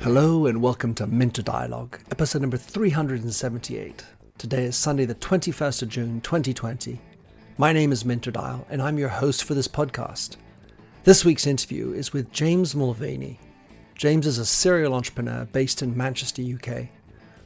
[0.00, 4.04] Hello and welcome to Minter Dialogue, episode number 378.
[4.38, 7.00] Today is Sunday, the 21st of June, 2020.
[7.58, 10.36] My name is Minter Dial, and I'm your host for this podcast.
[11.04, 13.38] This week's interview is with James Mulvany.
[13.94, 16.88] James is a serial entrepreneur based in Manchester, UK,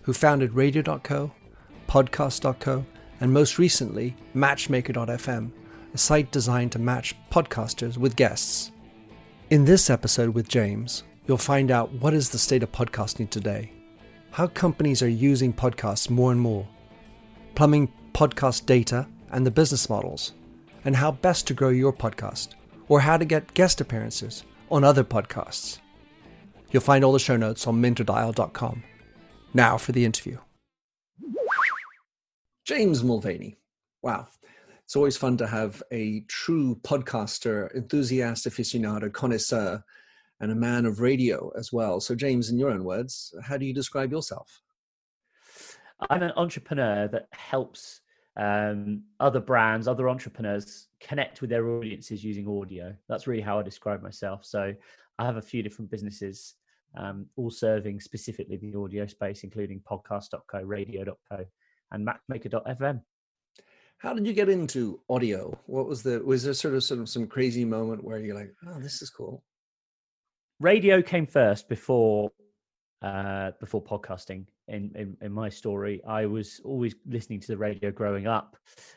[0.02, 1.32] who founded Radio.co,
[1.88, 2.86] Podcast.co,
[3.20, 5.50] and most recently, Matchmaker.fm,
[5.92, 8.70] a site designed to match podcasters with guests.
[9.50, 13.72] In this episode with James, you'll find out what is the state of podcasting today,
[14.30, 16.66] how companies are using podcasts more and more,
[17.54, 20.32] plumbing podcast data and the business models,
[20.84, 22.48] and how best to grow your podcast,
[22.88, 25.78] or how to get guest appearances on other podcasts.
[26.70, 28.82] You'll find all the show notes on minterdial.com.
[29.54, 30.38] Now for the interview.
[32.66, 33.56] James Mulvany.
[34.02, 34.28] Wow.
[34.88, 39.84] It's always fun to have a true podcaster, enthusiast, aficionado, connoisseur,
[40.40, 42.00] and a man of radio as well.
[42.00, 44.62] So, James, in your own words, how do you describe yourself?
[46.08, 48.00] I'm an entrepreneur that helps
[48.38, 52.96] um, other brands, other entrepreneurs connect with their audiences using audio.
[53.10, 54.46] That's really how I describe myself.
[54.46, 54.72] So
[55.18, 56.54] I have a few different businesses,
[56.96, 61.44] um, all serving specifically the audio space, including podcast.co, radio.co,
[61.92, 63.02] and matchmaker.fm.
[63.98, 65.58] How did you get into audio?
[65.66, 68.54] What was the was there sort of sort of some crazy moment where you're like,
[68.68, 69.42] oh, this is cool?
[70.60, 72.30] Radio came first before
[73.02, 74.46] uh, before podcasting.
[74.68, 78.56] In, in, in my story, I was always listening to the radio growing up,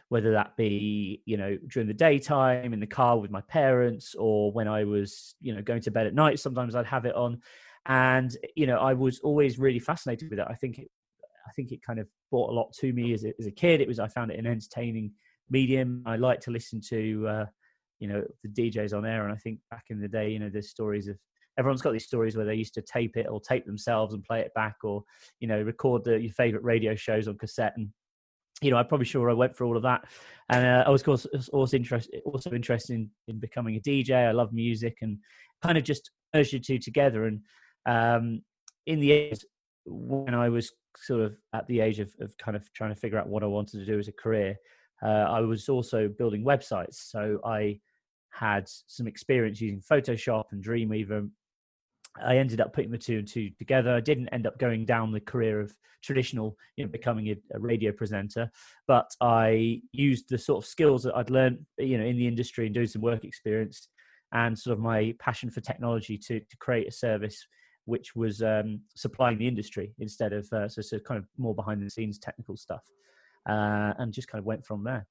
[0.09, 4.51] whether that be you know during the daytime in the car with my parents, or
[4.51, 6.39] when I was you know going to bed at night.
[6.39, 7.41] Sometimes I'd have it on,
[7.87, 10.47] and you know I was always really fascinated with it.
[10.47, 10.89] I think it,
[11.47, 13.81] I think it kind of brought a lot to me as a, as a kid.
[13.81, 15.11] It was I found it an entertaining
[15.49, 16.01] medium.
[16.05, 17.45] I like to listen to uh,
[17.99, 20.49] you know the DJs on air, and I think back in the day, you know,
[20.49, 21.17] there's stories of
[21.57, 24.39] everyone's got these stories where they used to tape it or tape themselves and play
[24.39, 25.03] it back or
[25.39, 27.89] you know record the, your favorite radio shows on cassette and
[28.61, 30.03] you know i'm probably sure i went through all of that
[30.49, 34.31] and uh, i was also, also interested also interested in, in becoming a dj i
[34.31, 35.17] love music and
[35.61, 37.41] kind of just merged the two together and
[37.85, 38.41] um,
[38.85, 39.41] in the end
[39.85, 43.17] when i was sort of at the age of, of kind of trying to figure
[43.17, 44.55] out what i wanted to do as a career
[45.03, 47.79] uh, i was also building websites so i
[48.31, 51.29] had some experience using photoshop and dreamweaver
[52.19, 53.95] I ended up putting the two and two together.
[53.95, 57.59] I didn't end up going down the career of traditional, you know, becoming a, a,
[57.59, 58.49] radio presenter,
[58.87, 62.65] but I used the sort of skills that I'd learned, you know, in the industry
[62.65, 63.87] and doing some work experience,
[64.33, 67.45] and sort of my passion for technology to to create a service
[67.85, 71.81] which was um, supplying the industry instead of uh, so, so kind of more behind
[71.81, 72.83] the scenes technical stuff,
[73.49, 75.05] uh, and just kind of went from there.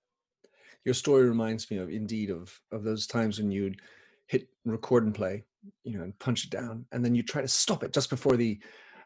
[0.85, 3.81] Your story reminds me of indeed of of those times when you'd
[4.27, 5.45] hit record and play
[5.85, 8.37] you know and punch it down and then you try to stop it just before
[8.37, 8.59] the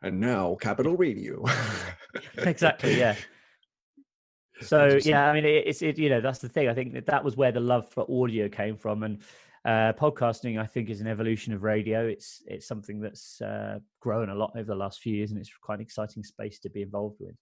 [0.02, 1.44] and now capital radio.
[2.38, 3.16] Exactly yeah.
[4.62, 6.68] So yeah i mean it's it you know that's the thing.
[6.68, 9.20] I think that that was where the love for audio came from and
[9.64, 14.28] uh, podcasting i think is an evolution of radio it's it's something that's uh, grown
[14.28, 16.82] a lot over the last few years and it's quite an exciting space to be
[16.82, 17.34] involved with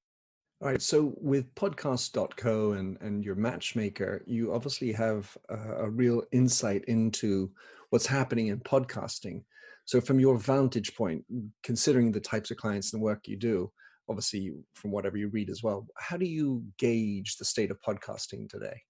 [0.60, 6.22] all right so with podcast.co and and your matchmaker you obviously have a, a real
[6.32, 7.50] insight into
[7.92, 9.42] what's happening in podcasting.
[9.84, 11.24] So, from your vantage point,
[11.62, 13.70] considering the types of clients and work you do,
[14.08, 18.48] obviously from whatever you read as well, how do you gauge the state of podcasting
[18.48, 18.80] today?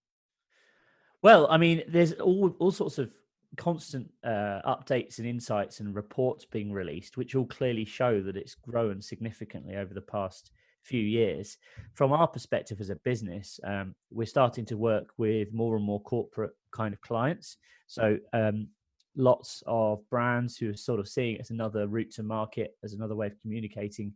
[1.21, 3.11] Well, I mean, there's all all sorts of
[3.57, 8.55] constant uh, updates and insights and reports being released, which all clearly show that it's
[8.55, 10.51] grown significantly over the past
[10.83, 11.59] few years.
[11.95, 16.01] From our perspective as a business, um, we're starting to work with more and more
[16.01, 17.57] corporate kind of clients.
[17.87, 18.69] So um,
[19.17, 22.95] lots of brands who are sort of seeing it as another route to market, as
[22.95, 24.13] another way of communicating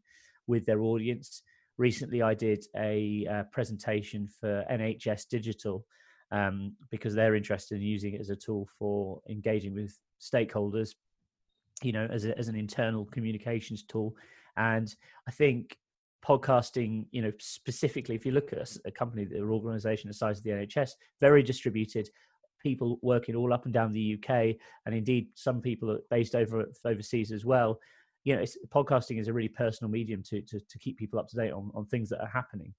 [0.46, 1.42] with their audience.
[1.78, 5.84] Recently, I did a uh, presentation for NHS Digital
[6.32, 10.94] um, because they're interested in using it as a tool for engaging with stakeholders,
[11.82, 14.14] you know, as, a, as an internal communications tool.
[14.56, 14.94] And
[15.28, 15.78] I think
[16.26, 20.38] podcasting, you know, specifically, if you look at a, a company, the organization the size
[20.38, 22.08] of the NHS, very distributed,
[22.62, 24.56] people working all up and down the UK,
[24.86, 27.78] and indeed some people are based over overseas as well.
[28.24, 28.44] You know,
[28.74, 31.70] podcasting is a really personal medium to, to, to keep people up to date on,
[31.74, 32.74] on things that are happening.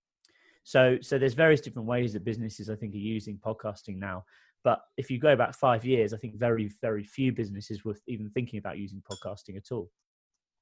[0.68, 4.25] So so there's various different ways that businesses I think are using podcasting now.
[4.66, 8.30] But if you go back five years, I think very very few businesses were even
[8.31, 9.90] thinking about using podcasting at all.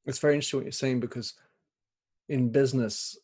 [0.06, 1.34] It's very interesting what you're saying because
[2.30, 3.18] in business,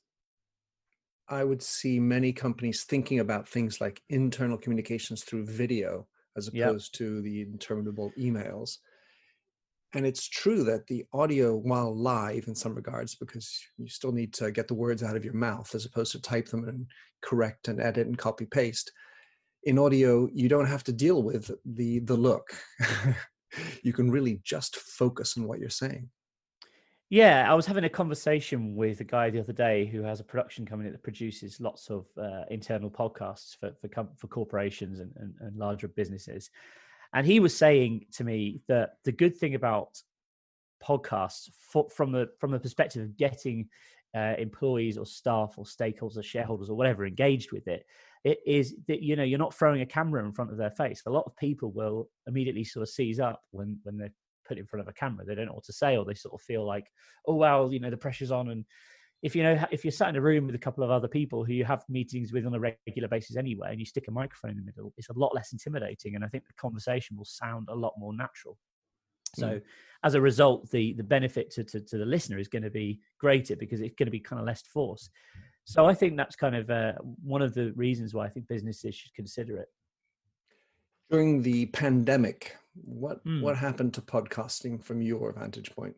[1.29, 6.95] I would see many companies thinking about things like internal communications through video as opposed
[6.95, 6.97] yep.
[6.97, 8.77] to the interminable emails.
[9.93, 14.33] And it's true that the audio, while live in some regards, because you still need
[14.35, 16.85] to get the words out of your mouth as opposed to type them and
[17.21, 18.91] correct and edit and copy paste.
[19.63, 22.53] In audio, you don't have to deal with the the look.
[23.83, 26.09] you can really just focus on what you're saying.
[27.09, 30.23] Yeah, I was having a conversation with a guy the other day who has a
[30.23, 35.11] production company that produces lots of uh, internal podcasts for for, com- for corporations and,
[35.17, 36.49] and, and larger businesses,
[37.13, 40.01] and he was saying to me that the good thing about
[40.83, 43.67] podcasts for, from the from the perspective of getting
[44.15, 47.85] uh, employees or staff or stakeholders or shareholders or whatever engaged with it
[48.23, 51.01] it is that you know you're not throwing a camera in front of their face.
[51.05, 54.13] A lot of people will immediately sort of seize up when when they're
[54.47, 55.25] put in front of a camera.
[55.25, 56.85] They don't know what to say or they sort of feel like
[57.27, 58.65] oh well you know the pressure's on and
[59.21, 61.43] if you know if you're sat in a room with a couple of other people
[61.43, 64.51] who you have meetings with on a regular basis anyway and you stick a microphone
[64.51, 67.67] in the middle it's a lot less intimidating and i think the conversation will sound
[67.69, 68.57] a lot more natural
[69.35, 69.61] so mm.
[70.03, 72.99] as a result the the benefit to, to, to the listener is going to be
[73.19, 75.09] greater because it's going to be kind of less force
[75.65, 78.95] so i think that's kind of uh, one of the reasons why i think businesses
[78.95, 79.67] should consider it
[81.09, 83.41] during the pandemic what mm.
[83.41, 85.95] what happened to podcasting from your vantage point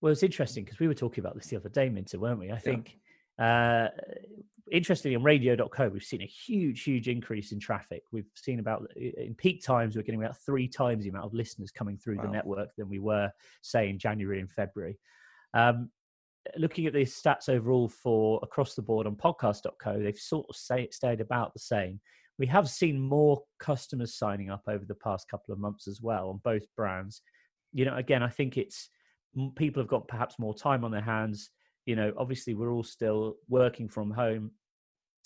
[0.00, 2.50] well, it's interesting because we were talking about this the other day, Minter, weren't we?
[2.50, 2.98] I think,
[3.38, 3.88] yeah.
[3.88, 4.00] uh,
[4.72, 8.02] interestingly, on radio.co, we've seen a huge, huge increase in traffic.
[8.10, 11.70] We've seen about, in peak times, we're getting about three times the amount of listeners
[11.70, 12.24] coming through wow.
[12.24, 13.30] the network than we were,
[13.62, 14.98] say, in January and February.
[15.52, 15.90] Um,
[16.56, 20.88] looking at the stats overall for across the board on podcast.co, they've sort of say,
[20.90, 22.00] stayed about the same.
[22.38, 26.30] We have seen more customers signing up over the past couple of months as well
[26.30, 27.20] on both brands.
[27.74, 28.88] You know, again, I think it's
[29.56, 31.50] people have got perhaps more time on their hands
[31.86, 34.50] you know obviously we're all still working from home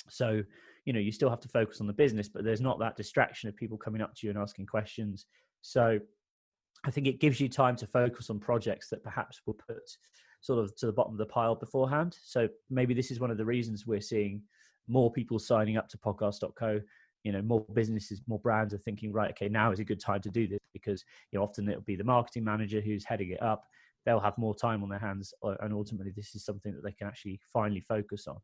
[0.09, 0.43] so
[0.85, 3.49] you know you still have to focus on the business but there's not that distraction
[3.49, 5.27] of people coming up to you and asking questions.
[5.63, 5.99] So
[6.87, 9.97] i think it gives you time to focus on projects that perhaps were put
[10.41, 12.15] sort of to the bottom of the pile beforehand.
[12.23, 14.43] So maybe this is one of the reasons we're seeing
[14.87, 16.81] more people signing up to podcast.co
[17.23, 20.21] you know more businesses more brands are thinking right okay now is a good time
[20.21, 23.43] to do this because you know often it'll be the marketing manager who's heading it
[23.43, 23.65] up
[24.05, 26.93] they'll have more time on their hands, uh, and ultimately, this is something that they
[26.93, 28.39] can actually finally focus on.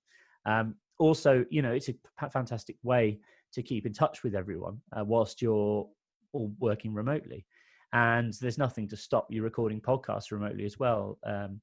[0.47, 3.19] Um, also, you know, it's a fantastic way
[3.53, 5.89] to keep in touch with everyone uh, whilst you're
[6.33, 7.45] all working remotely.
[7.93, 11.19] And there's nothing to stop you recording podcasts remotely as well.
[11.25, 11.61] Um,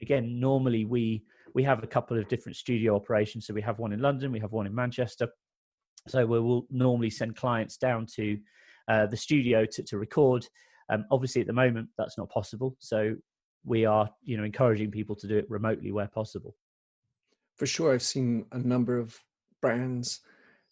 [0.00, 3.46] again, normally we we have a couple of different studio operations.
[3.46, 5.28] So we have one in London, we have one in Manchester.
[6.08, 8.38] So we will normally send clients down to
[8.88, 10.46] uh, the studio to, to record.
[10.90, 12.76] Um, obviously, at the moment, that's not possible.
[12.78, 13.16] So
[13.66, 16.56] we are you know encouraging people to do it remotely where possible.
[17.56, 19.18] For sure i've seen a number of
[19.60, 20.20] brands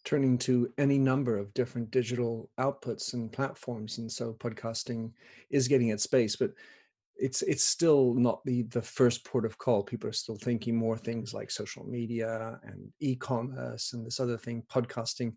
[0.03, 5.11] turning to any number of different digital outputs and platforms and so podcasting
[5.49, 6.51] is getting its space but
[7.17, 9.83] it's it's still not the the first port of call.
[9.83, 14.63] People are still thinking more things like social media and e-commerce and this other thing
[14.69, 15.33] podcasting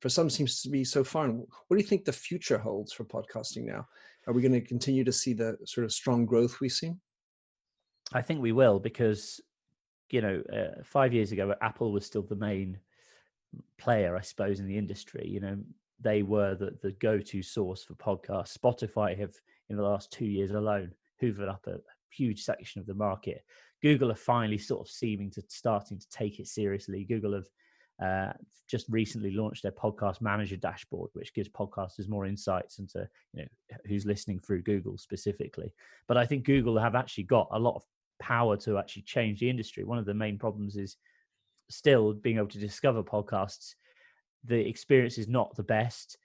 [0.00, 1.28] for some seems to be so far.
[1.28, 3.86] What do you think the future holds for podcasting now
[4.26, 7.00] are we going to continue to see the sort of strong growth we've seen?
[8.12, 9.40] I think we will because,
[10.10, 12.78] you know, uh, five years ago, Apple was still the main
[13.78, 15.26] player, I suppose, in the industry.
[15.26, 15.58] You know,
[16.00, 18.56] they were the, the go to source for podcasts.
[18.56, 19.34] Spotify have,
[19.68, 21.78] in the last two years alone, hoovered up a
[22.10, 23.44] huge section of the market.
[23.80, 27.04] Google are finally sort of seeming to starting to take it seriously.
[27.04, 27.48] Google have
[28.02, 28.32] uh,
[28.68, 33.76] just recently launched their podcast manager dashboard, which gives podcasters more insights into you know
[33.86, 35.72] who's listening through Google specifically.
[36.08, 37.82] But I think Google have actually got a lot of
[38.18, 39.84] power to actually change the industry.
[39.84, 40.96] One of the main problems is
[41.68, 43.74] still being able to discover podcasts.
[44.44, 46.18] The experience is not the best.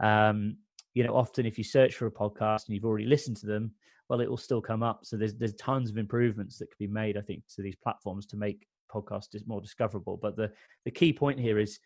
[0.00, 0.56] Um,
[0.94, 3.72] you know, often if you search for a podcast and you've already listened to them,
[4.08, 5.00] well, it will still come up.
[5.04, 8.24] So there's there's tons of improvements that could be made, I think, to these platforms
[8.26, 10.16] to make podcast is more discoverable.
[10.16, 10.52] But the
[10.84, 11.78] the key point here is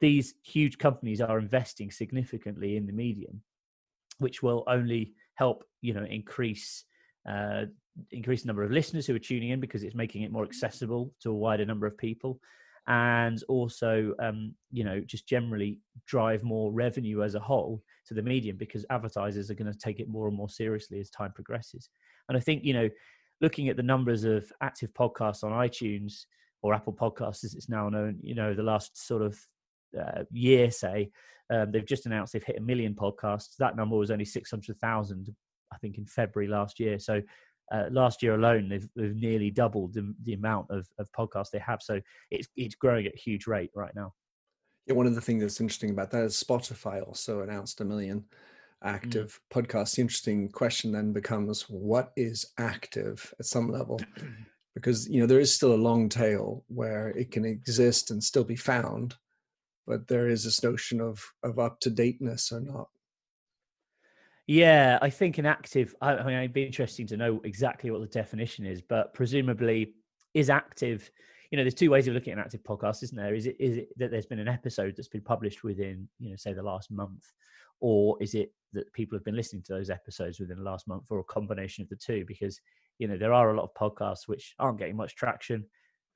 [0.00, 3.42] these huge companies are investing significantly in the medium,
[4.18, 6.84] which will only help you know increase
[7.28, 7.66] uh,
[8.10, 11.12] increase the number of listeners who are tuning in because it's making it more accessible
[11.20, 12.40] to a wider number of people
[12.86, 18.22] and also um, you know just generally drive more revenue as a whole to the
[18.22, 21.90] medium because advertisers are going to take it more and more seriously as time progresses
[22.28, 22.88] and i think you know
[23.40, 26.24] looking at the numbers of active podcasts on iTunes
[26.62, 29.38] or Apple Podcasts, as it's now known, you know, the last sort of
[29.98, 31.10] uh, year, say,
[31.50, 33.56] um, they've just announced they've hit a million podcasts.
[33.58, 35.34] That number was only 600,000,
[35.72, 36.98] I think, in February last year.
[36.98, 37.22] So
[37.72, 41.58] uh, last year alone, they've, they've nearly doubled the, the amount of, of podcasts they
[41.60, 41.80] have.
[41.82, 44.12] So it's, it's growing at a huge rate right now.
[44.86, 48.24] Yeah, one of the things that's interesting about that is Spotify also announced a million
[48.84, 48.90] Mm.
[48.90, 49.96] active podcasts.
[49.96, 54.00] The interesting question then becomes what is active at some level?
[54.74, 58.44] Because you know there is still a long tail where it can exist and still
[58.44, 59.16] be found,
[59.88, 62.88] but there is this notion of of up to dateness or not.
[64.46, 65.96] Yeah, I think an active.
[66.00, 69.94] I, I mean, it'd be interesting to know exactly what the definition is, but presumably,
[70.32, 71.10] is active.
[71.50, 73.34] You know, there's two ways of looking at an active podcast, isn't there?
[73.34, 76.36] Is it is it that there's been an episode that's been published within, you know,
[76.36, 77.32] say the last month,
[77.80, 81.06] or is it that people have been listening to those episodes within the last month,
[81.10, 82.24] or a combination of the two?
[82.26, 82.60] Because
[82.98, 85.64] you know there are a lot of podcasts which aren't getting much traction,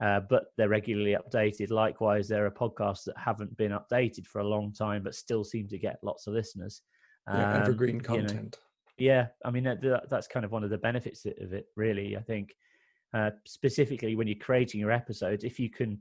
[0.02, 1.70] uh, but they're regularly updated.
[1.70, 5.68] Likewise, there are podcasts that haven't been updated for a long time, but still seem
[5.68, 6.82] to get lots of listeners.
[7.28, 8.58] Yeah, Um, evergreen you know, content.
[8.98, 12.16] yeah, I mean that, that, that's kind of one of the benefits of it, really.
[12.16, 12.52] I think
[13.14, 16.00] uh, specifically when you're creating your episodes, if you can,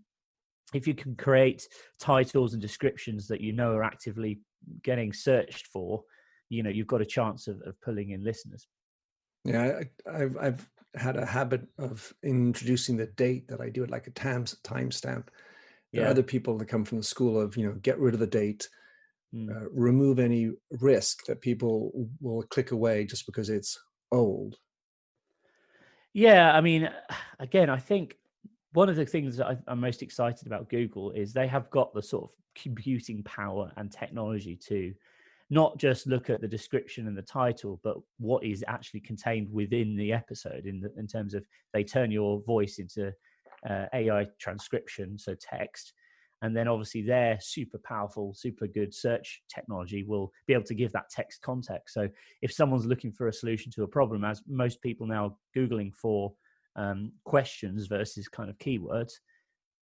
[0.74, 1.68] if you can create
[2.00, 4.40] titles and descriptions that you know are actively
[4.84, 6.04] getting searched for,
[6.50, 8.68] you know, you've got a chance of, of pulling in listeners.
[9.44, 13.90] Yeah, I, I've I've had a habit of introducing the date that I do it
[13.90, 15.28] like a time timestamp.
[15.94, 16.12] There are Yeah.
[16.12, 18.68] other people that come from the school of you know get rid of the date,
[19.34, 19.50] Mm.
[19.50, 20.52] uh, remove any
[20.82, 23.80] risk that people will click away just because it's
[24.12, 24.58] old.
[26.14, 26.90] Yeah, I mean,
[27.40, 28.18] again, I think
[28.74, 31.94] one of the things that I, I'm most excited about Google is they have got
[31.94, 34.94] the sort of computing power and technology to
[35.50, 39.98] not just look at the description and the title, but what is actually contained within
[39.98, 40.66] the episode.
[40.66, 43.14] In the, in terms of they turn your voice into
[43.70, 45.92] uh, AI transcription, so text,
[46.42, 50.92] and then obviously their super powerful, super good search technology will be able to give
[50.94, 51.94] that text context.
[51.94, 52.08] So
[52.42, 55.94] if someone's looking for a solution to a problem, as most people now are googling
[55.94, 56.34] for
[56.76, 59.14] um, questions versus kind of keywords,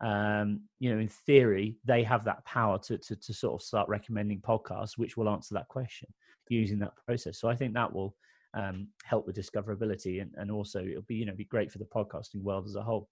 [0.01, 3.89] um, you know, in theory, they have that power to, to to sort of start
[3.89, 6.08] recommending podcasts which will answer that question
[6.50, 7.39] using that process.
[7.39, 8.15] So I think that will
[8.53, 11.86] um, help with discoverability and, and also it'll be you know be great for the
[11.86, 13.10] podcasting world as a whole.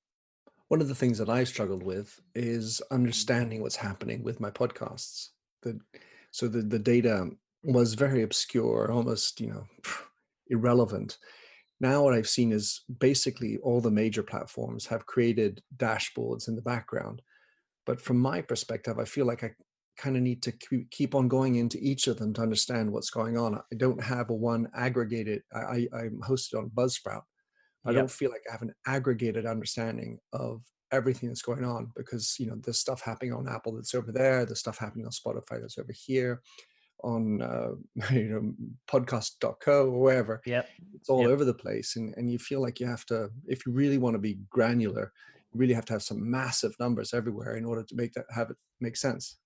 [0.70, 5.30] One of the things that I struggled with is understanding what's happening with my podcasts.
[5.62, 5.80] The,
[6.32, 7.30] so the, the data
[7.64, 9.66] was very obscure, almost, you know,
[10.48, 11.18] irrelevant.
[11.80, 16.62] Now what I've seen is basically all the major platforms have created dashboards in the
[16.62, 17.22] background.
[17.86, 19.52] But from my perspective, I feel like I
[19.98, 23.38] kind of need to keep- on going into each of them to understand what's going
[23.38, 23.56] on.
[23.56, 25.44] I don't have a one aggregated.
[25.54, 27.24] I, I'm hosted on Buzzsprout.
[27.86, 27.96] I Yep.
[28.00, 32.48] don't feel like I have an aggregated understanding of everything that's going on because you
[32.48, 35.78] know there's stuff happening on Apple that's over there, there's stuff happening on Spotify that's
[35.78, 36.42] over here,
[37.04, 37.72] on uh,
[38.12, 38.54] you know
[38.90, 40.42] podcast.co or wherever.
[40.46, 40.70] Yep.
[40.96, 41.30] It's all Yep.
[41.30, 44.16] over the place, and and you feel like you have to, if you really want
[44.16, 45.12] to be granular,
[45.54, 48.50] you really have to have some massive numbers everywhere in order to make that have
[48.50, 49.38] it make sense.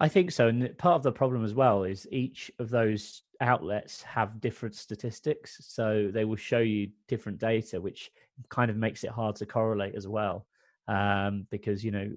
[0.00, 0.48] I think so.
[0.48, 5.58] And part of the problem as well is each of those outlets have different statistics.
[5.60, 8.10] So they will show you different data, which
[8.48, 10.46] kind of makes it hard to correlate as well.
[10.88, 12.10] Um, because, you know,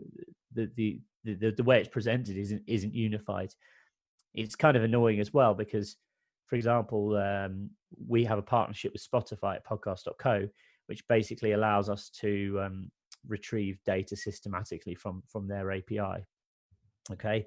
[0.53, 3.53] the, the, the, the way it's presented isn't, isn't unified.
[4.33, 5.97] It's kind of annoying as well because,
[6.47, 7.69] for example, um,
[8.07, 10.47] we have a partnership with Spotify at podcast.co,
[10.87, 12.91] which basically allows us to um,
[13.27, 16.25] retrieve data systematically from, from their API.
[17.11, 17.45] Okay.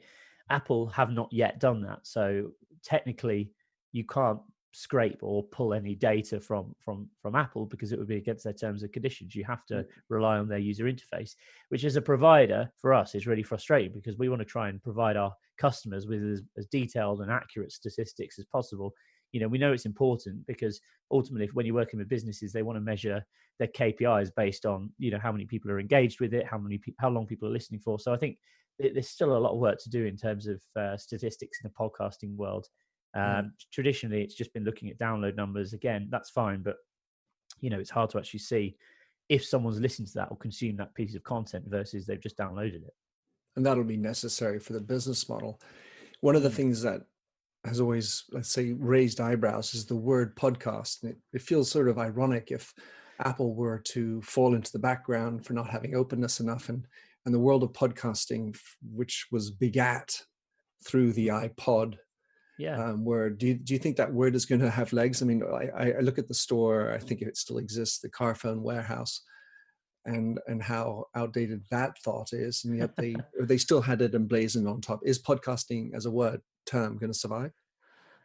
[0.50, 2.00] Apple have not yet done that.
[2.02, 2.50] So
[2.83, 3.50] technically,
[3.93, 4.40] you can't
[4.76, 8.52] scrape or pull any data from from from Apple because it would be against their
[8.52, 9.35] terms and conditions.
[9.35, 11.35] You have to rely on their user interface,
[11.71, 14.83] which as a provider for us is really frustrating because we want to try and
[14.83, 18.92] provide our customers with as, as detailed and accurate statistics as possible.
[19.33, 20.78] You know, we know it's important because
[21.11, 23.25] ultimately, when you're working with businesses, they want to measure
[23.59, 26.76] their KPIs based on you know how many people are engaged with it, how many
[26.76, 27.99] pe- how long people are listening for.
[27.99, 28.37] So I think
[28.78, 31.88] there's still a lot of work to do in terms of uh, statistics in the
[31.88, 32.66] podcasting world.
[33.16, 33.50] Um, Mm.
[33.73, 35.73] Traditionally, it's just been looking at download numbers.
[35.73, 36.76] Again, that's fine, but
[37.61, 38.76] you know, it's hard to actually see
[39.28, 42.82] if someone's listened to that or consumed that piece of content versus they've just downloaded
[42.87, 42.94] it.
[43.56, 45.58] and that'll be necessary for the business model.
[46.20, 46.56] One of the Mm.
[46.61, 47.00] things that
[47.64, 51.02] has always, let's say, raised eyebrows is the word podcast.
[51.02, 52.75] And it, it feels sort of ironic if
[53.20, 56.87] Apple were to fall into the background for not having openness enough and
[57.25, 60.23] and the world of podcasting, which was begat
[60.85, 61.99] through the iPod
[62.58, 62.82] Yeah.
[62.82, 65.20] um, where do you, do you think that word is going to have legs?
[65.20, 68.08] I mean, I, I look at the store, I think if it still exists, the
[68.08, 69.20] Carphone warehouse,
[70.06, 74.68] and and how outdated that thought is, and yet they they still had it emblazoned
[74.68, 75.00] on top.
[75.04, 77.52] Is podcasting as a word term going to survive?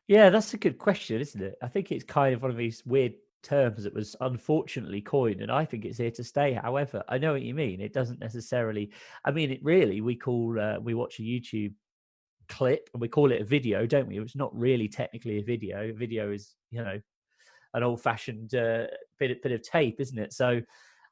[0.07, 1.55] Yeah, that's a good question, isn't it?
[1.61, 5.51] I think it's kind of one of these weird terms that was unfortunately coined, and
[5.51, 6.53] I think it's here to stay.
[6.53, 7.81] However, I know what you mean.
[7.81, 8.91] It doesn't necessarily.
[9.25, 10.01] I mean, it really.
[10.01, 11.73] We call uh, we watch a YouTube
[12.51, 14.19] clip and we call it a video, don't we?
[14.19, 15.89] It's not really technically a video.
[15.89, 16.99] A video is, you know,
[17.73, 18.87] an old-fashioned uh,
[19.19, 20.33] bit bit of tape, isn't it?
[20.33, 20.61] So.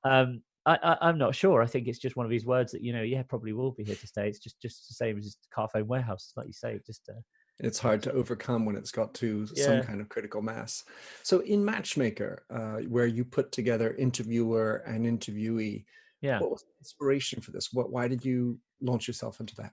[0.04, 1.64] Um, I, am not sure.
[1.64, 3.84] I think it's just one of these words that you know, yeah, probably will be
[3.84, 4.28] here to stay.
[4.28, 6.80] It's just just the same as Carphone Warehouse, like you say.
[6.86, 7.20] Just uh,
[7.60, 9.66] it's hard to overcome when it's got to yeah.
[9.66, 10.84] some kind of critical mass.
[11.24, 15.86] So in Matchmaker, uh, where you put together interviewer and interviewee,
[16.22, 17.70] yeah, what was the inspiration for this?
[17.74, 19.72] What why did you launch yourself into that?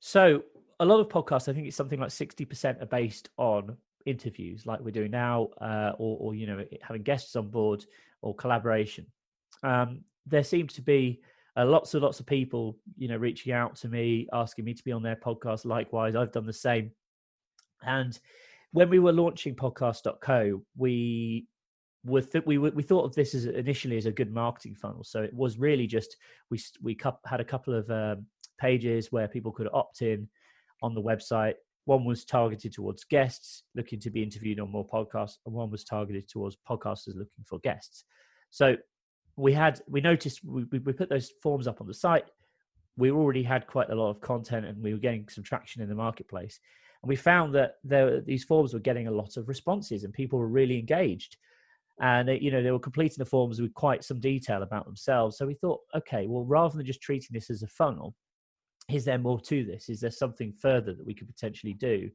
[0.00, 0.42] So
[0.80, 4.66] a lot of podcasts, I think it's something like sixty percent are based on interviews,
[4.66, 7.84] like we're doing now, uh, or, or you know having guests on board
[8.22, 9.06] or collaboration.
[9.62, 11.20] Um, there seems to be
[11.56, 14.84] uh, lots and lots of people, you know, reaching out to me, asking me to
[14.84, 15.64] be on their podcast.
[15.64, 16.90] Likewise, I've done the same.
[17.82, 18.18] And
[18.72, 21.46] when we were launching podcast.co, we
[22.04, 25.04] were th- we we thought of this as initially as a good marketing funnel.
[25.04, 26.16] So it was really just
[26.50, 28.26] we we had a couple of um,
[28.58, 30.28] pages where people could opt in
[30.82, 31.54] on the website.
[31.84, 35.84] One was targeted towards guests looking to be interviewed on more podcasts, and one was
[35.84, 38.04] targeted towards podcasters looking for guests.
[38.50, 38.76] So
[39.36, 42.24] we had we noticed we, we put those forms up on the site.
[42.96, 45.88] We already had quite a lot of content, and we were getting some traction in
[45.88, 46.58] the marketplace.
[47.02, 50.38] And we found that there, these forms were getting a lot of responses and people
[50.38, 51.36] were really engaged.
[52.00, 55.38] And they, you know, they were completing the forms with quite some detail about themselves.
[55.38, 58.14] So we thought, okay, well, rather than just treating this as a funnel,
[58.88, 59.88] is there more to this?
[59.88, 62.08] Is there something further that we could potentially do?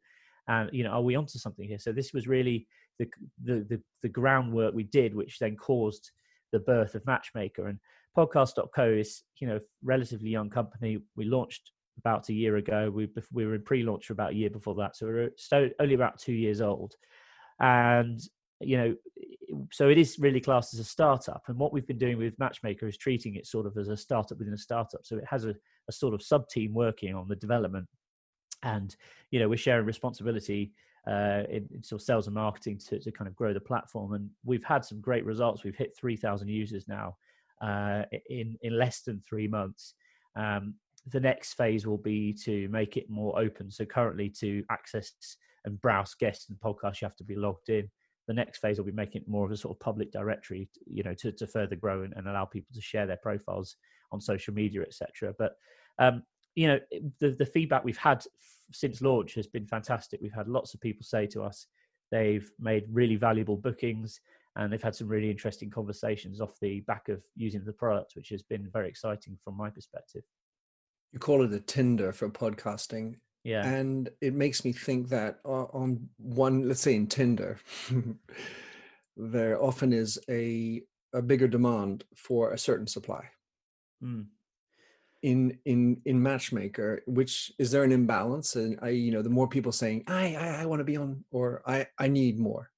[0.48, 1.80] And you know, are we onto something here?
[1.80, 2.68] So this was really
[3.00, 3.08] the
[3.44, 6.12] the the, the groundwork we did, which then caused
[6.52, 7.68] the birth of Matchmaker.
[7.68, 7.80] And
[8.18, 11.00] podcast.co is, you know, relatively young company.
[11.16, 12.92] We launched about a year ago.
[12.94, 15.94] We we were in pre-launch for about a year before that, so we so only
[15.94, 16.94] about two years old,
[17.60, 18.20] and
[18.62, 18.96] you know,
[19.72, 21.44] so it is really classed as a startup.
[21.48, 24.38] And what we've been doing with Matchmaker is treating it sort of as a startup
[24.38, 25.02] within a startup.
[25.06, 25.56] So it has a,
[25.90, 27.88] a sort of sub team working on the development,
[28.64, 28.96] and
[29.32, 30.72] you know, we're sharing responsibility
[31.08, 34.14] uh, in, in, sort of sales and marketing to, to kind of grow the platform.
[34.14, 35.64] And we've had some great results.
[35.64, 37.18] We've hit 3,000 users now
[37.62, 39.96] uh, in in less than three months.
[40.36, 40.76] Um,
[41.08, 43.72] the next phase will be to make it more open.
[43.72, 45.12] So currently, to access
[45.66, 47.90] and browse guests and podcasts, you have to be logged in.
[48.32, 51.04] The next phase will be making it more of a sort of public directory, you
[51.04, 53.76] know, to, to further grow and, and allow people to share their profiles
[54.12, 55.34] on social media, etc.
[55.38, 55.54] But
[56.00, 56.24] um,
[56.56, 56.80] you know,
[57.20, 58.24] the the feedback we've had
[58.72, 60.22] since launch has been fantastic.
[60.22, 61.68] We've had lots of people say to us
[62.10, 64.20] they've made really valuable bookings
[64.56, 68.30] and they've had some really interesting conversations off the back of using the product, which
[68.30, 70.24] has been very exciting from my perspective
[71.12, 73.16] you call it a Tinder for podcasting.
[73.44, 73.66] Yeah.
[73.66, 77.60] And it makes me think that on one, let's say in Tinder,
[79.18, 80.82] there often is a
[81.14, 83.26] a bigger demand for a certain supply.
[84.04, 84.28] Mm.
[85.24, 88.56] In in in Matchmaker, which is there an imbalance?
[88.56, 91.24] And I, you know, the more people saying I I, I want to be on,
[91.32, 92.72] or I I need more.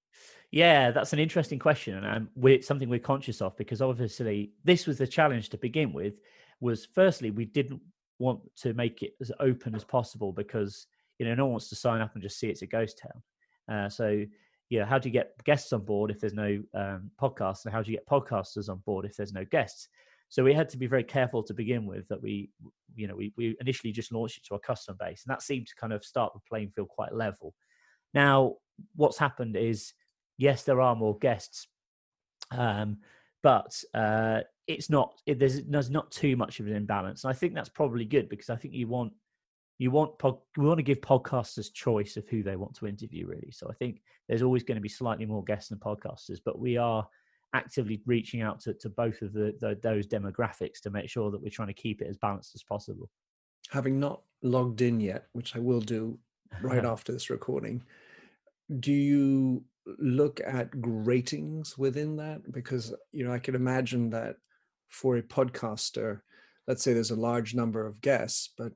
[0.52, 4.98] Yeah, that's an interesting question, and we're something we're conscious of because obviously this was
[4.98, 6.16] the challenge to begin with.
[6.60, 7.82] Was firstly we didn't
[8.24, 10.88] want to make it as open as possible because
[11.20, 13.22] you know no one wants to sign up and just see it's a ghost town.
[13.72, 14.26] Uh, so
[14.80, 17.82] know how do you get guests on board if there's no um, podcasts, and how
[17.82, 19.88] do you get podcasters on board if there's no guests?
[20.30, 22.50] So we had to be very careful to begin with that we,
[22.96, 25.68] you know, we, we initially just launched it to our customer base, and that seemed
[25.68, 27.54] to kind of start the playing field quite level.
[28.16, 28.56] Now,
[28.96, 29.94] what's happened is,
[30.40, 31.68] yes, there are more guests,
[32.50, 32.98] um,
[33.44, 37.34] but uh, it's not it, there's there's not too much of an imbalance, and I
[37.34, 39.14] think that's probably good because I think you want
[39.80, 43.28] you want pod, we want to give podcasters choice of who they want to interview
[43.28, 43.52] really.
[43.52, 46.78] So I think there's always going to be slightly more guests than podcasters, but we
[46.78, 47.08] are
[47.54, 51.42] actively reaching out to, to both of the, the those demographics to make sure that
[51.42, 53.10] we're trying to keep it as balanced as possible.
[53.72, 56.18] Having not logged in yet, which I will do
[56.62, 57.84] right after this recording,
[58.80, 59.64] do you
[60.00, 62.52] look at ratings within that?
[62.52, 64.38] Because you know, I can imagine that
[64.94, 66.22] for a podcaster,
[66.68, 68.72] let's say there's a large number of guests, but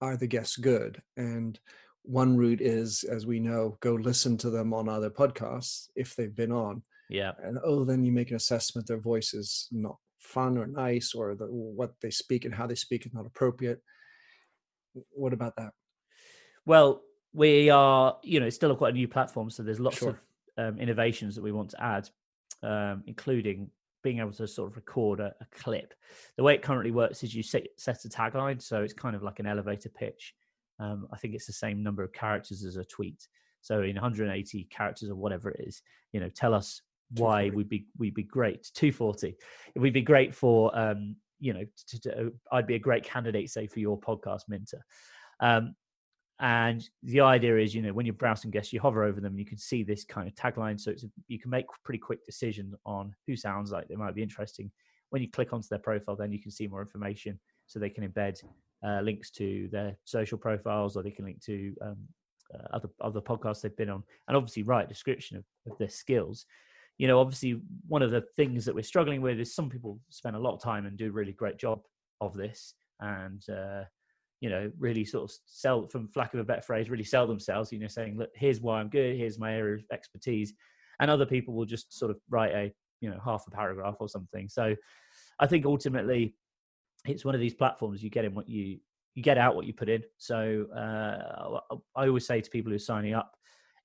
[0.00, 1.00] are the guests good?
[1.16, 1.58] And
[2.02, 6.34] one route is, as we know, go listen to them on other podcasts if they've
[6.34, 6.82] been on.
[7.10, 7.32] Yeah.
[7.42, 11.34] And oh, then you make an assessment their voice is not fun or nice, or
[11.34, 13.80] the, what they speak and how they speak is not appropriate.
[15.10, 15.72] What about that?
[16.64, 17.02] Well,
[17.32, 20.18] we are, you know, it's still quite a new platform, so there's lots sure.
[20.56, 22.08] of um, innovations that we want to add,
[22.62, 23.70] um, including
[24.08, 25.92] being able to sort of record a, a, clip.
[26.38, 29.22] The way it currently works is you set, set a tagline, so it's kind of
[29.22, 30.34] like an elevator pitch.
[30.80, 33.28] Um, I think it's the same number of characters as a tweet.
[33.60, 36.80] So in 180 characters or whatever it is, you know, tell us
[37.16, 38.70] why we'd be we'd be great.
[38.74, 39.36] Two forty,
[39.76, 41.64] we'd be great for um, you know.
[41.88, 44.84] To, to, I'd be a great candidate, say, for your podcast, Minter.
[45.40, 45.74] Um,
[46.40, 49.38] and the idea is, you know, when you're browsing guests, you hover over them, and
[49.38, 50.92] you can see this kind of tagline, so
[51.26, 54.70] you can make pretty quick decisions on who sounds like they might be interesting.
[55.10, 58.08] When you click onto their profile, then you can see more information, so they can
[58.08, 58.40] embed
[58.86, 61.96] uh, links to their social profiles, or they can link to um,
[62.54, 65.88] uh, other other podcasts they've been on, and obviously write a description of, of their
[65.88, 66.46] skills.
[66.98, 70.36] You know, obviously, one of the things that we're struggling with is some people spend
[70.36, 71.80] a lot of time and do a really great job
[72.20, 73.84] of this, and uh,
[74.40, 77.72] you know, really sort of sell, from lack of a better phrase, really sell themselves,
[77.72, 80.54] you know, saying, look, here's why I'm good, here's my area of expertise.
[81.00, 84.08] And other people will just sort of write a, you know, half a paragraph or
[84.08, 84.48] something.
[84.48, 84.76] So
[85.40, 86.34] I think ultimately
[87.04, 88.78] it's one of these platforms you get in what you,
[89.14, 90.02] you get out what you put in.
[90.18, 93.36] So uh, I always say to people who are signing up,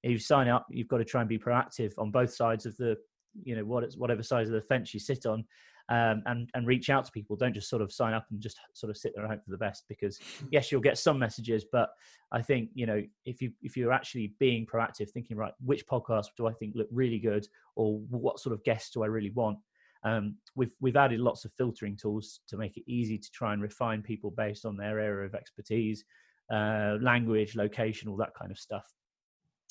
[0.04, 2.76] if you sign up, you've got to try and be proactive on both sides of
[2.78, 2.98] the,
[3.44, 5.46] you know, what, it's whatever side of the fence you sit on
[5.90, 7.36] um, and and reach out to people.
[7.36, 9.52] Don't just sort of sign up and just sort of sit there and hope for
[9.52, 9.84] the best.
[9.90, 10.20] Because
[10.52, 11.90] yes, you'll get some messages, but
[12.32, 16.28] I think you know if you if you're actually being proactive, thinking right, which podcast
[16.38, 19.58] do I think look really good, or what sort of guests do I really want?
[20.06, 23.62] Um, we've we've added lots of filtering tools to make it easy to try and
[23.62, 26.04] refine people based on their area of expertise,
[26.52, 28.86] uh, language, location, all that kind of stuff.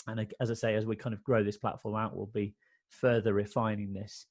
[0.06, 2.54] And as I say, as we kind of grow this platform out, we'll be
[2.88, 4.26] further refining this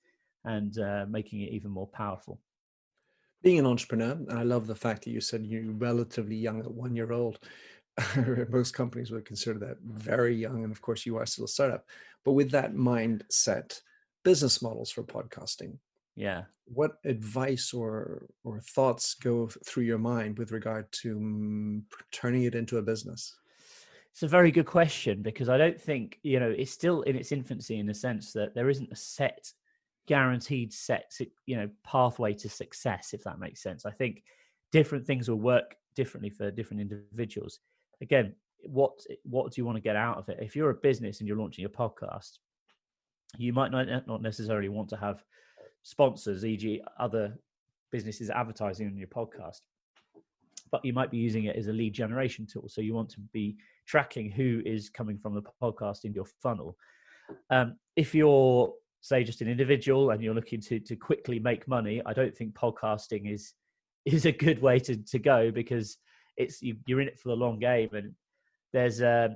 [0.45, 2.39] and uh, making it even more powerful.
[3.43, 6.71] Being an entrepreneur, and I love the fact that you said you're relatively young at
[6.71, 7.39] one year old.
[8.49, 11.85] Most companies would consider that very young, and of course, you are still a startup.
[12.23, 13.79] But with that mindset,
[14.23, 15.77] business models for podcasting.
[16.15, 16.43] Yeah.
[16.65, 22.55] What advice or or thoughts go through your mind with regard to um, turning it
[22.55, 23.35] into a business?
[24.11, 27.31] It's a very good question because I don't think, you know, it's still in its
[27.31, 29.51] infancy in the sense that there isn't a set
[30.07, 31.11] guaranteed set
[31.45, 33.85] you know pathway to success if that makes sense.
[33.85, 34.23] I think
[34.71, 37.59] different things will work differently for different individuals.
[38.01, 38.91] Again what
[39.23, 40.37] what do you want to get out of it?
[40.41, 42.37] If you're a business and you're launching a podcast
[43.37, 45.23] you might not, not necessarily want to have
[45.83, 47.39] sponsors e.g other
[47.89, 49.61] businesses advertising on your podcast
[50.71, 52.67] but you might be using it as a lead generation tool.
[52.67, 56.77] So you want to be tracking who is coming from the podcast in your funnel.
[57.49, 62.01] Um, if you're say just an individual and you're looking to to quickly make money,
[62.05, 63.53] I don't think podcasting is
[64.05, 65.97] is a good way to to go because
[66.37, 67.89] it's you, are in it for the long game.
[67.93, 68.13] And
[68.73, 69.29] there's uh,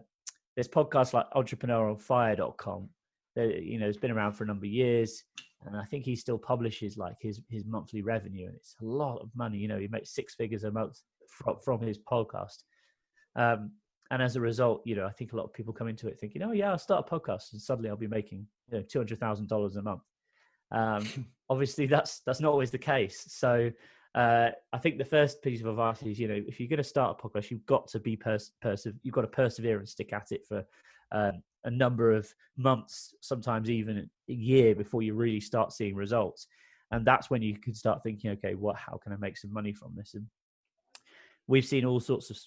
[0.56, 2.90] there's podcasts like entrepreneuronfire.com
[3.36, 5.24] that you know it's been around for a number of years,
[5.66, 9.18] and I think he still publishes like his his monthly revenue, and it's a lot
[9.22, 9.58] of money.
[9.58, 12.64] You know, he makes six figures a month from from his podcast.
[13.36, 13.72] Um,
[14.12, 16.20] and as a result, you know, I think a lot of people come into it
[16.20, 19.00] thinking, "Oh yeah, I'll start a podcast, and suddenly I'll be making you know two
[19.00, 20.04] hundred thousand dollars a month."
[20.72, 21.08] Um,
[21.50, 23.26] obviously, that's that's not always the case.
[23.30, 23.72] So,
[24.14, 26.84] uh, I think the first piece of advice is, you know, if you're going to
[26.84, 30.14] start a podcast, you've got to be pers- perse- you've got to persevere and stick
[30.14, 30.64] at it for
[31.12, 36.48] um, a number of months, sometimes even a year before you really start seeing results.
[36.92, 38.76] And that's when you can start thinking, okay, what?
[38.76, 40.14] How can I make some money from this?
[40.14, 40.28] And
[41.48, 42.38] we've seen all sorts of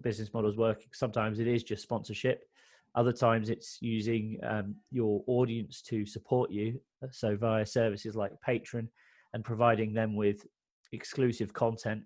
[0.00, 0.88] business models working.
[0.92, 2.44] Sometimes it is just sponsorship.
[2.94, 6.80] Other times it's using um, your audience to support you.
[7.02, 8.88] Uh, so via services like Patreon
[9.32, 10.46] and providing them with
[10.92, 12.02] exclusive content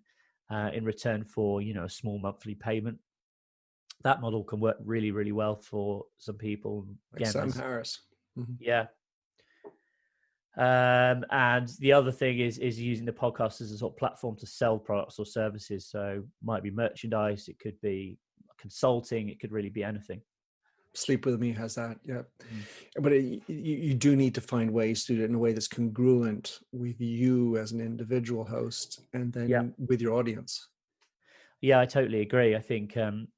[0.50, 2.98] uh, in return for you know a small monthly payment.
[4.04, 6.86] That model can work really, really well for some people.
[7.12, 8.00] Like Sam Harris.
[8.38, 8.54] Mm-hmm.
[8.60, 8.86] Yeah,
[10.58, 14.36] um, and the other thing is is using the podcast as a sort of platform
[14.36, 15.86] to sell products or services.
[15.86, 18.18] So might be merchandise, it could be
[18.58, 20.20] consulting, it could really be anything.
[20.94, 22.22] Sleep with me has that, yeah.
[22.42, 23.02] Mm.
[23.02, 25.52] But it, you, you do need to find ways to do it in a way
[25.52, 29.62] that's congruent with you as an individual host, and then yeah.
[29.78, 30.68] with your audience.
[31.60, 32.56] Yeah, I totally agree.
[32.56, 33.28] I think um,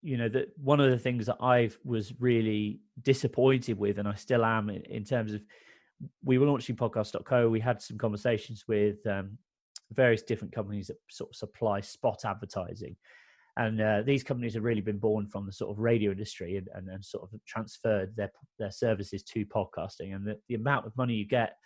[0.00, 4.14] you know that one of the things that I was really disappointed with, and I
[4.14, 5.42] still am in, in terms of
[6.24, 7.48] we were launching podcast.co.
[7.48, 9.38] We had some conversations with um,
[9.92, 12.96] various different companies that sort of supply spot advertising.
[13.56, 16.68] And uh, these companies have really been born from the sort of radio industry and,
[16.74, 20.14] and, and sort of transferred their their services to podcasting.
[20.14, 21.56] And the, the amount of money you get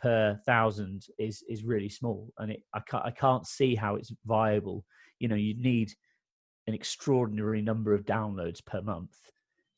[0.00, 2.32] per thousand is is really small.
[2.38, 4.84] And it, I can't I can't see how it's viable.
[5.18, 5.92] You know, you need
[6.66, 9.14] an extraordinary number of downloads per month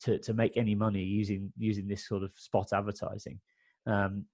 [0.01, 3.39] to to make any money using using this sort of spot advertising.
[3.85, 4.25] Um,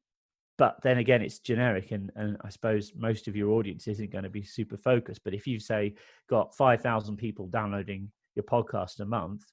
[0.58, 4.24] but then again, it's generic, and, and I suppose most of your audience isn't going
[4.24, 5.22] to be super focused.
[5.24, 5.96] But if you say
[6.30, 9.44] got five thousand people downloading your podcast a month,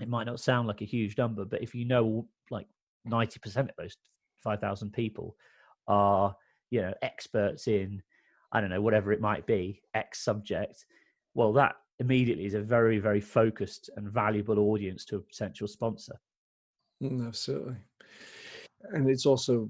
[0.00, 2.66] it might not sound like a huge number, but if you know like
[3.04, 3.96] ninety percent of those
[4.44, 5.34] 5,000 people
[5.88, 6.36] are,
[6.70, 8.02] you know, experts in,
[8.52, 10.84] I don't know, whatever it might be, X subject,
[11.34, 16.20] well, that immediately is a very, very focused and valuable audience to a potential sponsor.
[17.02, 17.76] Mm, absolutely.
[18.92, 19.68] And it's also,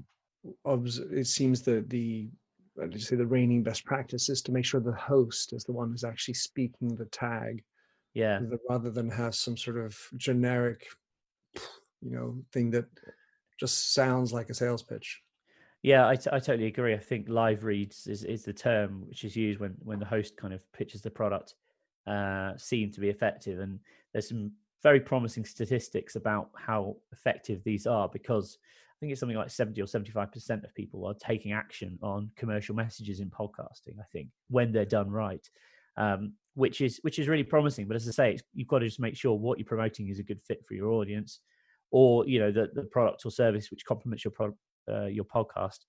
[0.65, 2.29] it seems that the,
[2.77, 5.91] let's say the reigning best practice is to make sure the host is the one
[5.91, 7.63] who's actually speaking the tag.
[8.15, 8.41] Yeah.
[8.69, 10.87] Rather than have some sort of generic,
[12.03, 12.87] you know, thing that
[13.59, 15.23] just sounds like a sales pitch.
[15.83, 16.95] Yeah, I, t- I totally agree.
[16.95, 20.37] I think live reads is, is the term which is used when, when the host
[20.37, 21.55] kind of pitches the product,
[22.07, 23.61] uh, seem to be effective.
[23.61, 23.81] And
[24.13, 29.37] there's some very promising statistics about how effective these are because I think it's something
[29.37, 34.05] like 70 or 75% of people are taking action on commercial messages in podcasting, I
[34.13, 35.47] think, when they're done right.
[35.97, 37.87] Um, which is which is really promising.
[37.87, 40.25] But as I say, you've got to just make sure what you're promoting is a
[40.25, 41.41] good fit for your audience,
[41.91, 45.81] or you know the the product or service which complements your product, uh, your podcast,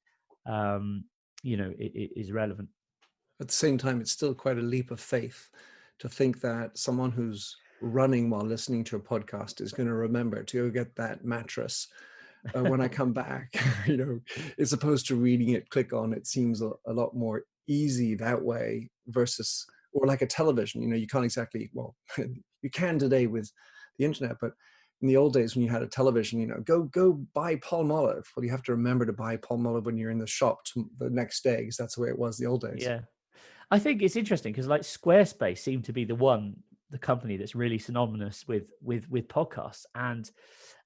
[0.47, 1.03] um,
[1.43, 2.69] you know, it, it is relevant.
[3.39, 5.49] At the same time, it's still quite a leap of faith
[5.99, 10.43] to think that someone who's running while listening to a podcast is going to remember
[10.43, 11.87] to go get that mattress
[12.53, 13.53] uh, when I come back.
[13.87, 14.19] you know,
[14.59, 18.41] as opposed to reading it, click on it seems a, a lot more easy that
[18.41, 20.81] way versus or like a television.
[20.81, 23.51] You know, you can't exactly well, you can today with
[23.97, 24.51] the internet, but
[25.01, 28.25] in the old days when you had a television, you know, go go buy Palmolive.
[28.35, 31.09] Well, you have to remember to buy Palmolive when you're in the shop to, the
[31.09, 32.81] next day, because that's the way it was the old days.
[32.81, 33.01] Yeah,
[33.71, 36.55] I think it's interesting because like Squarespace seemed to be the one,
[36.91, 40.29] the company that's really synonymous with with with podcasts, and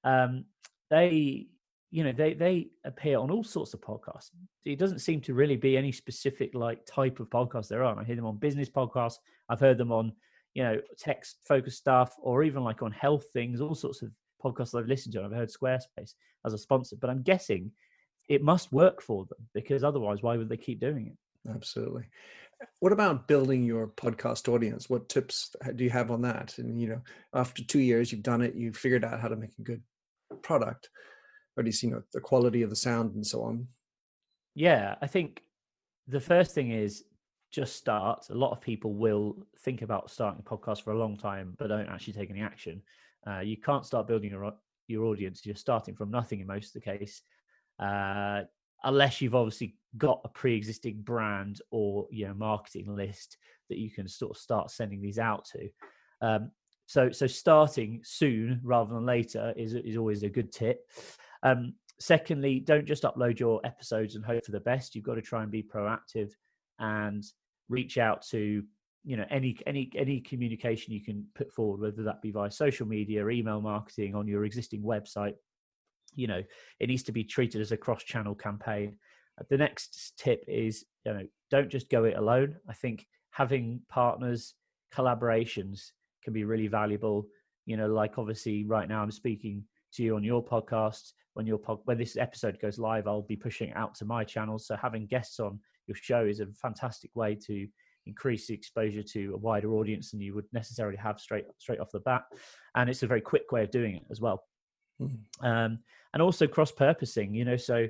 [0.04, 0.44] um,
[0.90, 1.46] they,
[1.90, 4.30] you know, they they appear on all sorts of podcasts.
[4.64, 7.98] It doesn't seem to really be any specific like type of podcast they're on.
[7.98, 9.16] I hear them on business podcasts.
[9.48, 10.12] I've heard them on
[10.54, 14.10] you know, text focused stuff or even like on health things, all sorts of
[14.44, 15.22] podcasts I've listened to.
[15.22, 17.72] I've heard Squarespace as a sponsor, but I'm guessing
[18.28, 21.50] it must work for them because otherwise, why would they keep doing it?
[21.50, 22.04] Absolutely.
[22.80, 24.90] What about building your podcast audience?
[24.90, 26.58] What tips do you have on that?
[26.58, 27.00] And you know,
[27.32, 29.82] after two years, you've done it, you've figured out how to make a good
[30.36, 30.88] product,
[31.56, 33.66] or at you know the quality of the sound and so on.
[34.54, 35.42] Yeah, I think
[36.06, 37.04] the first thing is
[37.50, 38.26] just start.
[38.30, 41.68] A lot of people will think about starting a podcast for a long time, but
[41.68, 42.82] don't actually take any action.
[43.26, 44.52] Uh, you can't start building your
[44.86, 45.44] your audience.
[45.44, 47.22] You're starting from nothing in most of the case,
[47.78, 48.42] uh,
[48.84, 53.36] unless you've obviously got a pre-existing brand or you know marketing list
[53.68, 55.68] that you can sort of start sending these out to.
[56.22, 56.50] Um,
[56.90, 60.90] so so starting soon rather than later is is always a good tip.
[61.44, 64.96] Um, secondly, don't just upload your episodes and hope for the best.
[64.96, 66.32] You've got to try and be proactive
[66.80, 67.24] and
[67.68, 68.64] reach out to
[69.04, 72.88] you know any any any communication you can put forward whether that be via social
[72.88, 75.34] media email marketing on your existing website
[76.16, 76.42] you know
[76.80, 78.96] it needs to be treated as a cross channel campaign
[79.48, 84.54] the next tip is you know don't just go it alone i think having partners
[84.92, 87.26] collaborations can be really valuable.
[87.66, 91.12] You know like obviously right now i'm speaking to you on your podcast.
[91.34, 94.24] When your pod, when this episode goes live i'll be pushing it out to my
[94.24, 97.68] channels so having guests on your show is a fantastic way to
[98.06, 101.92] increase the exposure to a wider audience than you would necessarily have straight straight off
[101.92, 102.22] the bat.
[102.74, 104.42] And it's a very quick way of doing it as well.
[105.00, 105.18] Mm.
[105.42, 105.78] um,
[106.12, 107.86] and also cross purposing you know so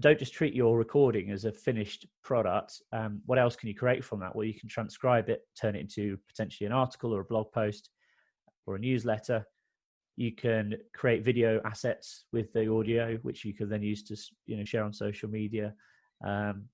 [0.00, 4.04] don't just treat your recording as a finished product um, what else can you create
[4.04, 4.34] from that?
[4.34, 7.90] Well you can transcribe it turn it into potentially an article or a blog post
[8.66, 9.46] or a newsletter.
[10.16, 14.56] You can create video assets with the audio which you can then use to you
[14.56, 15.74] know share on social media
[16.24, 16.64] um,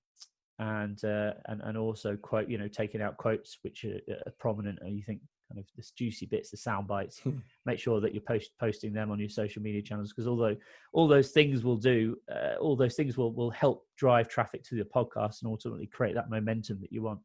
[0.59, 4.95] and uh, and and also quote you know taking out quotes which are, prominent and
[4.95, 7.37] you think kind of this juicy bits the sound bites hmm.
[7.65, 10.55] make sure that you're post, posting them on your social media channels because although
[10.93, 14.75] all those things will do uh, all those things will will help drive traffic to
[14.75, 17.19] the podcast and ultimately create that momentum that you want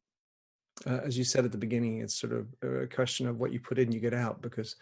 [0.87, 3.61] uh, as you said at the beginning it's sort of a question of what you
[3.61, 4.77] put in you get out because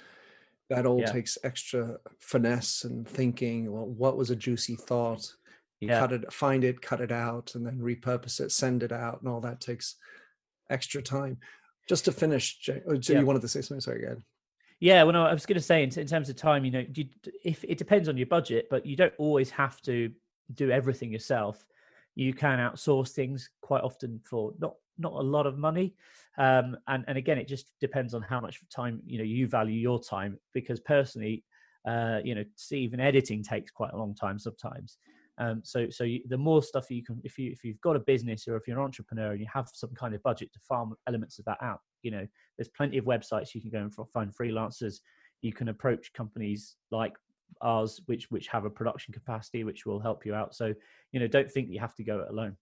[0.69, 1.11] that all yeah.
[1.11, 5.35] takes extra finesse and thinking well what was a juicy thought
[5.81, 5.99] yeah.
[5.99, 9.31] cut it, find it, cut it out, and then repurpose it, send it out, and
[9.31, 9.97] all that takes
[10.69, 11.39] extra time.
[11.89, 13.21] Just to finish, Jay, oh, so yeah.
[13.21, 13.81] you wanted to say something?
[13.81, 14.23] Sorry, again.
[14.81, 16.85] Yeah, well, no, I was going to say in, in, terms of time, you know,
[16.95, 17.07] you,
[17.45, 20.11] if it depends on your budget, but you don't always have to
[20.55, 21.67] do everything yourself.
[22.15, 25.95] You can outsource things quite often for not not a lot of money,
[26.39, 29.79] um, and and again, it just depends on how much time you know you value
[29.79, 30.39] your time.
[30.53, 31.45] Because personally,
[31.87, 34.99] uh, you know, see, even editing takes quite a long time sometimes.
[35.41, 38.01] Um, so so you, the more stuff you can, if you if you've got a
[38.01, 40.95] business or if you're an entrepreneur and you have some kind of budget to farm
[41.09, 42.27] elements of that out, you know,
[42.59, 45.01] there's plenty of websites you can go and find freelancers.
[45.41, 47.15] You can approach companies like
[47.63, 50.55] ours which which have a production capacity which will help you out.
[50.55, 50.75] So
[51.13, 52.57] you know, don't think you have to go it alone.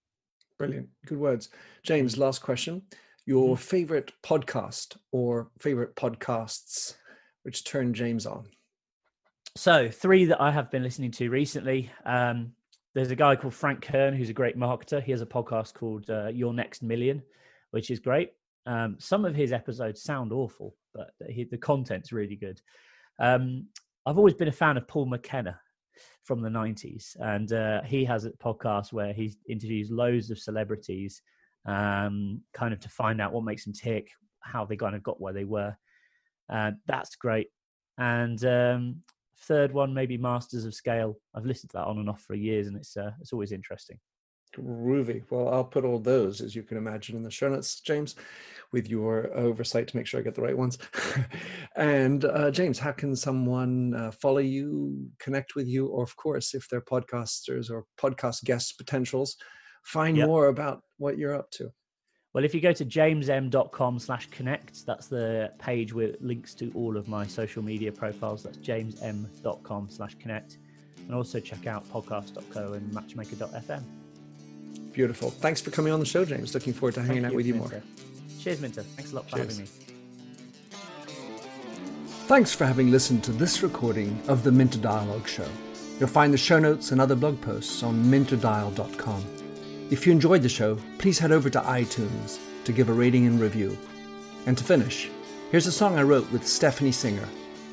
[0.57, 1.49] Brilliant, good words,
[1.83, 2.17] James.
[2.17, 2.83] Last question:
[3.27, 3.61] Your Mhm.
[3.61, 6.95] favorite podcast or favorite podcasts
[7.43, 8.47] which turn James on?
[9.57, 11.91] So three that I have been listening to recently.
[12.05, 12.55] Um,
[12.95, 15.03] there's a guy called Frank Kern who's a great marketer.
[15.03, 17.23] He has a podcast called uh, Your Next Million,
[17.71, 18.33] which is great.
[18.67, 22.61] Um, some of his episodes sound awful, but he, the content's really good.
[23.19, 23.67] Um,
[24.05, 25.61] I've always been a fan of Paul McKenna
[26.23, 31.23] from the 90s, and uh, he has a podcast where he interviews loads of celebrities,
[31.67, 35.21] um, kind of to find out what makes them tick, how they kind of got
[35.21, 35.77] where they were.
[36.51, 37.49] Uh, that's great.
[37.99, 39.03] And um,
[39.43, 41.17] third one, maybe Masters of Scale.
[41.35, 43.99] I've listened to that on and off for years, and it's uh, it's always interesting.
[44.57, 45.23] Groovy.
[45.31, 48.17] Well, I'll put all those, as you can imagine, in the show notes, James,
[48.73, 50.79] with your oversight to make sure I get the right ones.
[51.77, 56.55] and uh, James, how can someone uh, follow you, connect with you, or of course,
[56.55, 59.37] if they're podcasters or podcast guest potentials,
[59.85, 60.27] find Yep.
[60.27, 61.71] more about what you're up to?
[62.35, 66.97] Well, if you go to jamesm.com slash connect, that's the page with links to all
[66.97, 68.43] of my social media profiles.
[68.43, 70.59] That's jamesm.com slash connect.
[70.99, 73.83] And also check out podcast.co and matchmaker.fm.
[74.93, 75.31] Beautiful.
[75.31, 76.53] Thanks for coming on the show, James.
[76.53, 77.83] Looking forward to hanging Thank out with you Minter.
[77.87, 78.41] more.
[78.41, 78.83] Cheers, Minter.
[78.83, 79.57] Thanks a lot for Cheers.
[79.59, 79.71] having me.
[82.27, 85.49] Thanks for having listened to this recording of the Minter Dialogue Show.
[85.99, 89.25] You'll find the show notes and other blog posts on minterdial.com.
[89.91, 93.41] If you enjoyed the show, please head over to iTunes to give a rating and
[93.41, 93.79] review.
[94.45, 95.09] And to finish,
[95.51, 97.27] here's a song I wrote with Stephanie Singer,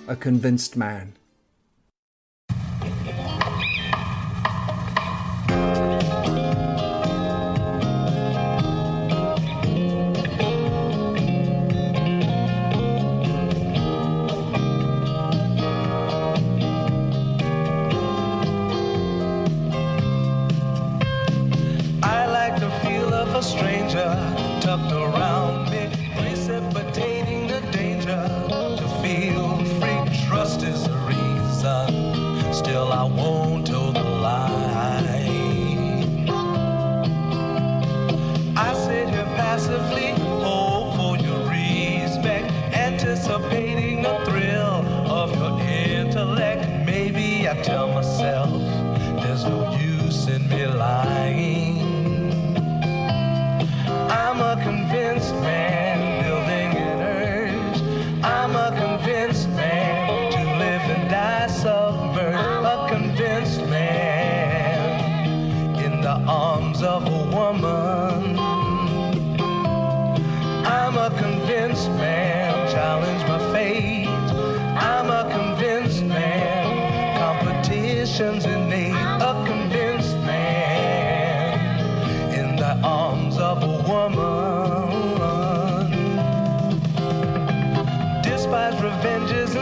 [0.08, 1.12] A Convinced Man.
[47.64, 48.52] Tell myself
[49.24, 50.95] there's no use in me lying.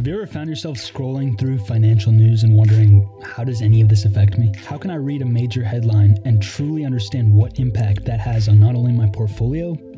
[0.00, 3.90] Have you ever found yourself scrolling through financial news and wondering, how does any of
[3.90, 4.50] this affect me?
[4.64, 8.58] How can I read a major headline and truly understand what impact that has on
[8.58, 9.76] not only my portfolio,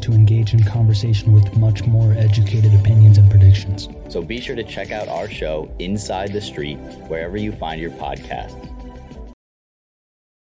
[0.00, 3.88] to engage in conversation with much more educated opinions and predictions.
[4.08, 6.76] So be sure to check out our show, Inside the Street,
[7.08, 8.73] wherever you find your podcasts.